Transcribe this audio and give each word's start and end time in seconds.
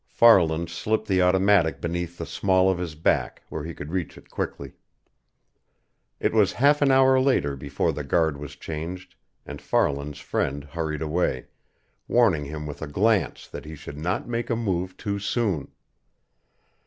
Farland 0.09 0.67
slipped 0.71 1.07
the 1.07 1.21
automatic 1.21 1.79
beneath 1.79 2.17
the 2.17 2.25
small 2.25 2.71
of 2.71 2.79
his 2.79 2.95
back, 2.95 3.43
where 3.49 3.63
he 3.63 3.75
could 3.75 3.91
reach 3.91 4.17
it 4.17 4.31
quickly. 4.31 4.71
It 6.19 6.33
was 6.33 6.53
half 6.53 6.81
an 6.81 6.89
hour 6.89 7.19
later 7.19 7.55
before 7.55 7.93
the 7.93 8.03
guard 8.03 8.35
was 8.35 8.55
changed 8.55 9.13
and 9.45 9.61
Farland's 9.61 10.17
friend 10.17 10.63
hurried 10.63 11.03
away, 11.03 11.45
warning 12.07 12.45
him 12.45 12.65
with 12.65 12.81
a 12.81 12.87
glance 12.87 13.47
that 13.49 13.65
he 13.65 13.75
should 13.75 13.99
not 13.99 14.27
make 14.27 14.49
a 14.49 14.55
move 14.55 14.97
too 14.97 15.19
soon. 15.19 15.67